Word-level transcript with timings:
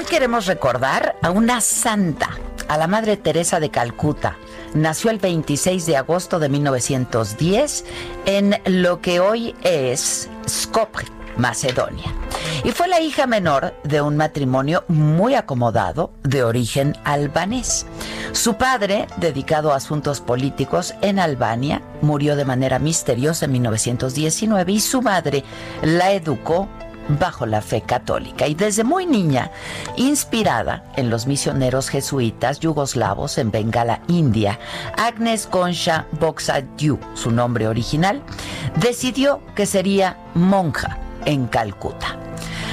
Hoy 0.00 0.06
queremos 0.06 0.46
recordar 0.46 1.16
a 1.20 1.30
una 1.30 1.60
santa, 1.60 2.30
a 2.68 2.78
la 2.78 2.86
Madre 2.86 3.18
Teresa 3.18 3.60
de 3.60 3.68
Calcuta. 3.68 4.38
Nació 4.72 5.10
el 5.10 5.18
26 5.18 5.84
de 5.84 5.98
agosto 5.98 6.38
de 6.38 6.48
1910 6.48 7.84
en 8.24 8.56
lo 8.64 9.02
que 9.02 9.20
hoy 9.20 9.54
es 9.60 10.30
Skopje, 10.48 11.04
Macedonia. 11.36 12.14
Y 12.64 12.70
fue 12.70 12.88
la 12.88 13.02
hija 13.02 13.26
menor 13.26 13.74
de 13.84 14.00
un 14.00 14.16
matrimonio 14.16 14.84
muy 14.88 15.34
acomodado 15.34 16.12
de 16.22 16.44
origen 16.44 16.96
albanés. 17.04 17.84
Su 18.32 18.54
padre, 18.54 19.06
dedicado 19.18 19.70
a 19.70 19.76
asuntos 19.76 20.22
políticos 20.22 20.94
en 21.02 21.18
Albania, 21.18 21.82
murió 22.00 22.36
de 22.36 22.46
manera 22.46 22.78
misteriosa 22.78 23.44
en 23.44 23.52
1919 23.52 24.72
y 24.72 24.80
su 24.80 25.02
madre 25.02 25.44
la 25.82 26.12
educó 26.12 26.70
bajo 27.18 27.46
la 27.46 27.62
fe 27.62 27.82
católica 27.82 28.46
y 28.46 28.54
desde 28.54 28.84
muy 28.84 29.06
niña, 29.06 29.50
inspirada 29.96 30.84
en 30.96 31.10
los 31.10 31.26
misioneros 31.26 31.88
jesuitas 31.88 32.60
yugoslavos 32.60 33.38
en 33.38 33.50
Bengala, 33.50 34.02
India, 34.08 34.58
Agnes 34.96 35.46
Concha 35.46 36.06
Boxadiu, 36.20 36.98
su 37.14 37.30
nombre 37.30 37.68
original, 37.68 38.22
decidió 38.76 39.40
que 39.54 39.66
sería 39.66 40.18
monja 40.34 40.98
en 41.24 41.46
Calcuta. 41.46 42.29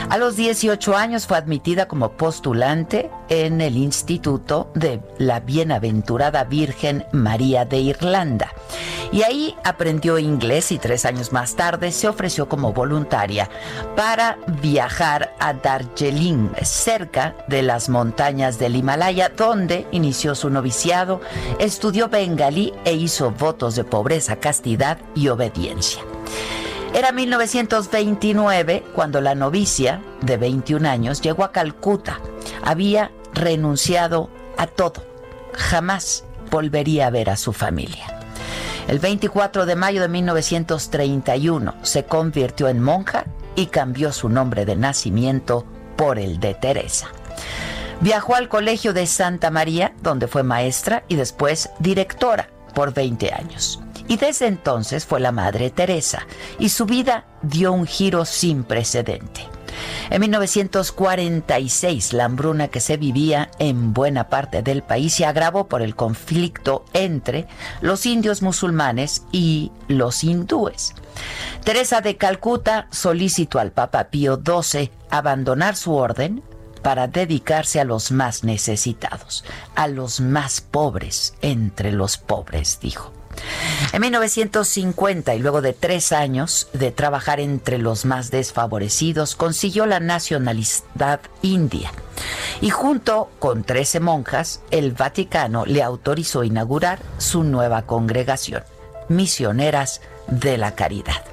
A 0.09 0.17
los 0.17 0.37
18 0.37 0.95
años 0.95 1.27
fue 1.27 1.37
admitida 1.37 1.89
como 1.89 2.13
postulante 2.13 3.11
en 3.27 3.59
el 3.59 3.75
Instituto 3.75 4.71
de 4.73 5.01
la 5.17 5.41
Bienaventurada 5.41 6.45
Virgen 6.45 7.05
María 7.11 7.65
de 7.65 7.79
Irlanda. 7.79 8.53
Y 9.11 9.23
ahí 9.23 9.55
aprendió 9.65 10.17
inglés 10.17 10.71
y 10.71 10.79
tres 10.79 11.03
años 11.03 11.33
más 11.33 11.55
tarde 11.55 11.91
se 11.91 12.07
ofreció 12.07 12.47
como 12.47 12.71
voluntaria 12.71 13.49
para 13.97 14.37
viajar 14.61 15.35
a 15.39 15.53
Darjeeling, 15.53 16.51
cerca 16.61 17.35
de 17.49 17.61
las 17.61 17.89
montañas 17.89 18.59
del 18.59 18.77
Himalaya, 18.77 19.27
donde 19.27 19.87
inició 19.91 20.35
su 20.35 20.49
noviciado, 20.49 21.19
estudió 21.59 22.07
bengalí 22.07 22.73
e 22.85 22.93
hizo 22.93 23.31
votos 23.31 23.75
de 23.75 23.83
pobreza, 23.83 24.37
castidad 24.37 24.99
y 25.15 25.27
obediencia. 25.27 26.01
Era 26.93 27.11
1929 27.11 28.83
cuando 28.93 29.21
la 29.21 29.35
novicia, 29.35 30.01
de 30.21 30.37
21 30.37 30.87
años, 30.87 31.21
llegó 31.21 31.43
a 31.43 31.51
Calcuta. 31.51 32.19
Había 32.63 33.11
renunciado 33.33 34.29
a 34.57 34.67
todo. 34.67 35.03
Jamás 35.53 36.23
volvería 36.49 37.07
a 37.07 37.11
ver 37.11 37.29
a 37.29 37.37
su 37.37 37.53
familia. 37.53 38.17
El 38.87 38.99
24 38.99 39.65
de 39.65 39.75
mayo 39.75 40.01
de 40.01 40.07
1931 40.07 41.75
se 41.81 42.05
convirtió 42.05 42.69
en 42.69 42.81
monja 42.81 43.25
y 43.55 43.67
cambió 43.67 44.13
su 44.13 44.29
nombre 44.29 44.65
de 44.65 44.75
nacimiento 44.75 45.65
por 45.97 46.17
el 46.19 46.39
de 46.39 46.53
Teresa. 46.53 47.09
Viajó 47.99 48.35
al 48.35 48.47
Colegio 48.47 48.93
de 48.93 49.07
Santa 49.07 49.51
María, 49.51 49.93
donde 50.01 50.27
fue 50.27 50.43
maestra 50.43 51.03
y 51.07 51.15
después 51.15 51.69
directora 51.79 52.49
por 52.73 52.93
20 52.93 53.33
años. 53.33 53.81
Y 54.07 54.17
desde 54.17 54.47
entonces 54.47 55.05
fue 55.05 55.19
la 55.19 55.31
Madre 55.31 55.69
Teresa 55.69 56.25
y 56.59 56.69
su 56.69 56.85
vida 56.85 57.25
dio 57.41 57.73
un 57.73 57.85
giro 57.85 58.25
sin 58.25 58.63
precedente. 58.63 59.47
En 60.09 60.21
1946, 60.21 62.13
la 62.13 62.25
hambruna 62.25 62.69
que 62.69 62.79
se 62.79 62.97
vivía 62.97 63.51
en 63.59 63.93
buena 63.93 64.29
parte 64.29 64.61
del 64.61 64.81
país 64.81 65.13
se 65.13 65.25
agravó 65.25 65.67
por 65.67 65.81
el 65.81 65.95
conflicto 65.95 66.85
entre 66.93 67.47
los 67.81 68.05
indios 68.05 68.41
musulmanes 68.41 69.23
y 69.31 69.71
los 69.87 70.23
hindúes. 70.23 70.93
Teresa 71.63 72.01
de 72.01 72.15
Calcuta 72.15 72.87
solicitó 72.91 73.59
al 73.59 73.71
Papa 73.71 74.05
Pío 74.05 74.41
XII 74.43 74.91
abandonar 75.09 75.75
su 75.75 75.93
orden 75.93 76.41
para 76.81 77.07
dedicarse 77.07 77.81
a 77.81 77.85
los 77.85 78.11
más 78.11 78.43
necesitados, 78.43 79.43
a 79.75 79.87
los 79.87 80.21
más 80.21 80.61
pobres 80.61 81.33
entre 81.41 81.91
los 81.91 82.17
pobres, 82.17 82.79
dijo. 82.81 83.16
En 83.93 84.01
1950 84.01 85.35
y 85.35 85.39
luego 85.39 85.61
de 85.61 85.73
tres 85.73 86.11
años 86.11 86.69
de 86.73 86.91
trabajar 86.91 87.39
entre 87.39 87.77
los 87.77 88.05
más 88.05 88.31
desfavorecidos, 88.31 89.35
consiguió 89.35 89.85
la 89.85 89.99
nacionalidad 89.99 91.21
india. 91.41 91.91
Y 92.61 92.69
junto 92.69 93.29
con 93.39 93.63
13 93.63 93.99
monjas, 93.99 94.61
el 94.71 94.91
Vaticano 94.91 95.65
le 95.65 95.83
autorizó 95.83 96.43
inaugurar 96.43 96.99
su 97.17 97.43
nueva 97.43 97.83
congregación, 97.83 98.63
Misioneras 99.09 100.01
de 100.27 100.57
la 100.57 100.75
Caridad. 100.75 101.23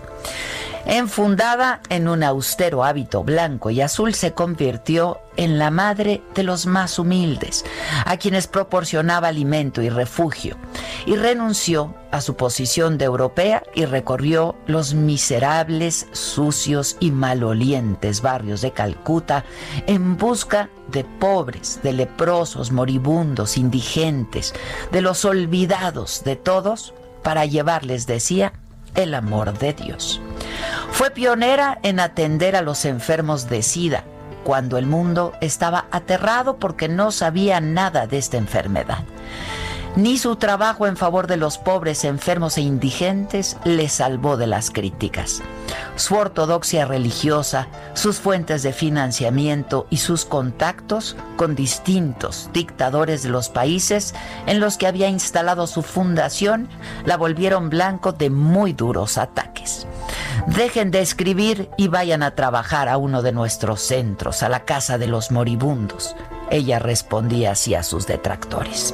Enfundada 0.87 1.81
en 1.89 2.09
un 2.09 2.23
austero 2.23 2.85
hábito 2.85 3.25
blanco 3.25 3.71
y 3.71 3.81
azul, 3.81 4.15
se 4.15 4.33
convirtió 4.33 5.19
en 5.37 5.59
la 5.59 5.71
madre 5.71 6.23
de 6.35 6.43
los 6.43 6.67
más 6.67 6.99
humildes, 6.99 7.65
a 8.05 8.19
quienes 8.19 8.47
proporcionaba 8.47 9.29
alimento 9.29 9.81
y 9.81 9.89
refugio, 9.89 10.59
y 11.07 11.17
renunció 11.17 11.95
a 12.11 12.21
su 12.21 12.37
posición 12.37 12.99
de 12.99 13.05
europea 13.05 13.63
y 13.75 13.85
recorrió 13.85 14.57
los 14.67 14.95
miserables, 14.95 16.07
sucios 16.13 16.97
y 17.01 17.11
malolientes 17.11 18.23
barrios 18.23 18.61
de 18.61 18.73
Calcuta 18.73 19.45
en 19.87 20.17
busca 20.17 20.71
de 20.89 21.05
pobres, 21.05 21.81
de 21.83 21.93
leprosos, 21.93 22.73
moribundos, 22.73 23.57
indigentes, 23.57 24.55
de 24.93 25.03
los 25.03 25.25
olvidados 25.25 26.23
de 26.25 26.37
todos, 26.37 26.95
para 27.23 27.47
llevarles, 27.47 28.07
decía, 28.07 28.53
el 28.95 29.15
amor 29.15 29.59
de 29.59 29.73
Dios. 29.73 30.21
Fue 30.91 31.11
pionera 31.11 31.79
en 31.83 32.01
atender 32.01 32.55
a 32.55 32.63
los 32.63 32.85
enfermos 32.85 33.49
de 33.49 33.63
SIDA, 33.63 34.05
cuando 34.45 34.79
el 34.79 34.87
mundo 34.87 35.33
estaba 35.41 35.87
aterrado 35.91 36.59
porque 36.59 36.89
no 36.89 37.11
sabía 37.11 37.61
nada 37.61 38.07
de 38.07 38.19
esta 38.19 38.37
enfermedad. 38.37 39.05
Ni 39.97 40.19
su 40.19 40.35
trabajo 40.35 40.89
en 40.89 40.97
favor 40.97 41.29
de 41.29 41.37
los 41.37 41.57
pobres, 41.57 42.05
enfermos 42.05 42.59
e 42.59 42.63
indigentes 42.63 43.57
le 43.65 43.89
salvó 43.89 44.37
de 44.37 44.49
las 44.49 44.71
críticas. 44.71 45.41
Su 45.95 46.17
ortodoxia 46.17 46.85
religiosa, 46.85 47.69
sus 47.95 48.17
fuentes 48.17 48.65
de 48.65 48.73
financiamiento 48.73 49.87
y 49.91 49.99
sus 49.99 50.25
contactos 50.25 51.17
con 51.37 51.55
distintos 51.55 52.51
dictadores 52.53 53.23
de 53.23 53.29
los 53.29 53.51
países 53.51 54.17
en 54.47 54.59
los 54.59 54.79
que 54.79 54.89
había 54.89 55.09
instalado 55.09 55.69
su 55.69 55.83
fundación 55.83 56.69
la 57.05 57.17
volvieron 57.17 57.71
blanco 57.71 58.11
de 58.11 58.31
muy 58.31 58.73
duros 58.73 59.17
ataques. 59.17 59.87
Dejen 60.49 60.91
de 60.91 61.03
escribir 61.03 61.71
y 61.79 61.87
vayan 61.87 62.25
a 62.25 62.35
trabajar 62.35 62.89
a 62.89 62.97
uno 62.97 63.23
de 63.23 63.31
nuestros 63.31 63.81
centros, 63.81 64.43
a 64.43 64.49
la 64.49 64.65
casa 64.65 64.99
de 64.99 65.07
los 65.07 65.31
moribundos. 65.31 66.17
Ella 66.51 66.81
respondía 66.81 67.53
así 67.53 67.77
a 67.77 67.85
sus 67.85 68.09
detractores. 68.09 68.93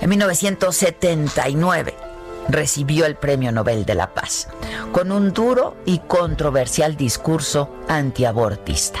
En 0.00 0.08
1979 0.08 1.94
recibió 2.48 3.04
el 3.06 3.16
Premio 3.16 3.52
Nobel 3.52 3.84
de 3.84 3.94
la 3.94 4.14
Paz 4.14 4.48
con 4.92 5.12
un 5.12 5.32
duro 5.32 5.76
y 5.84 5.98
controversial 5.98 6.96
discurso 6.96 7.70
antiabortista. 7.86 9.00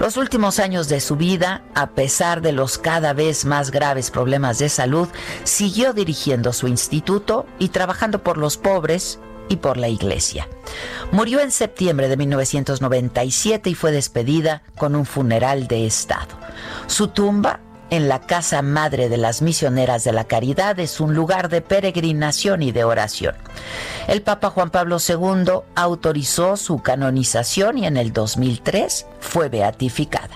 Los 0.00 0.16
últimos 0.16 0.58
años 0.58 0.88
de 0.88 1.00
su 1.00 1.16
vida, 1.16 1.62
a 1.74 1.90
pesar 1.90 2.42
de 2.42 2.52
los 2.52 2.78
cada 2.78 3.12
vez 3.12 3.44
más 3.44 3.70
graves 3.70 4.10
problemas 4.10 4.58
de 4.58 4.68
salud, 4.68 5.08
siguió 5.44 5.92
dirigiendo 5.92 6.52
su 6.52 6.66
instituto 6.66 7.46
y 7.58 7.68
trabajando 7.68 8.22
por 8.22 8.36
los 8.36 8.56
pobres 8.56 9.20
y 9.48 9.56
por 9.56 9.76
la 9.76 9.88
Iglesia. 9.88 10.48
Murió 11.12 11.40
en 11.40 11.52
septiembre 11.52 12.08
de 12.08 12.16
1997 12.16 13.70
y 13.70 13.74
fue 13.74 13.92
despedida 13.92 14.62
con 14.76 14.96
un 14.96 15.06
funeral 15.06 15.68
de 15.68 15.86
Estado. 15.86 16.36
Su 16.86 17.08
tumba 17.08 17.60
en 17.94 18.08
la 18.08 18.20
Casa 18.20 18.60
Madre 18.60 19.08
de 19.08 19.16
las 19.16 19.40
Misioneras 19.40 20.02
de 20.02 20.10
la 20.10 20.24
Caridad 20.24 20.80
es 20.80 20.98
un 20.98 21.14
lugar 21.14 21.48
de 21.48 21.60
peregrinación 21.60 22.60
y 22.62 22.72
de 22.72 22.82
oración. 22.82 23.36
El 24.08 24.20
Papa 24.22 24.50
Juan 24.50 24.70
Pablo 24.70 24.96
II 24.98 25.60
autorizó 25.76 26.56
su 26.56 26.82
canonización 26.82 27.78
y 27.78 27.86
en 27.86 27.96
el 27.96 28.12
2003 28.12 29.06
fue 29.20 29.48
beatificada. 29.48 30.30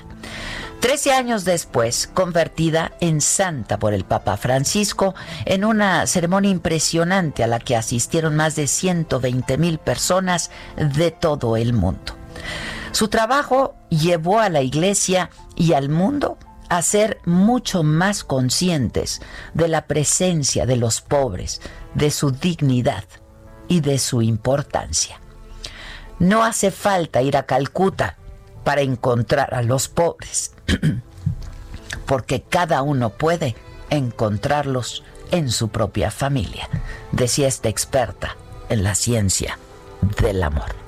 Trece 0.78 1.12
años 1.12 1.44
después, 1.44 2.06
convertida 2.06 2.92
en 3.00 3.20
santa 3.20 3.76
por 3.80 3.92
el 3.92 4.04
Papa 4.04 4.36
Francisco 4.36 5.16
en 5.44 5.64
una 5.64 6.06
ceremonia 6.06 6.52
impresionante 6.52 7.42
a 7.42 7.48
la 7.48 7.58
que 7.58 7.74
asistieron 7.74 8.36
más 8.36 8.54
de 8.54 8.68
120 8.68 9.58
mil 9.58 9.78
personas 9.78 10.52
de 10.76 11.10
todo 11.10 11.56
el 11.56 11.72
mundo. 11.72 12.14
Su 12.92 13.08
trabajo 13.08 13.74
llevó 13.88 14.38
a 14.38 14.48
la 14.48 14.62
Iglesia 14.62 15.30
y 15.56 15.72
al 15.72 15.88
mundo 15.88 16.38
a 16.68 16.82
ser 16.82 17.20
mucho 17.24 17.82
más 17.82 18.24
conscientes 18.24 19.20
de 19.54 19.68
la 19.68 19.86
presencia 19.86 20.66
de 20.66 20.76
los 20.76 21.00
pobres, 21.00 21.60
de 21.94 22.10
su 22.10 22.30
dignidad 22.30 23.04
y 23.68 23.80
de 23.80 23.98
su 23.98 24.22
importancia. 24.22 25.20
No 26.18 26.44
hace 26.44 26.70
falta 26.70 27.22
ir 27.22 27.36
a 27.36 27.44
Calcuta 27.44 28.16
para 28.64 28.82
encontrar 28.82 29.54
a 29.54 29.62
los 29.62 29.88
pobres, 29.88 30.52
porque 32.06 32.42
cada 32.42 32.82
uno 32.82 33.10
puede 33.10 33.56
encontrarlos 33.90 35.04
en 35.30 35.50
su 35.50 35.68
propia 35.68 36.10
familia, 36.10 36.68
decía 37.12 37.48
esta 37.48 37.68
experta 37.68 38.36
en 38.68 38.82
la 38.82 38.94
ciencia 38.94 39.58
del 40.20 40.42
amor. 40.42 40.87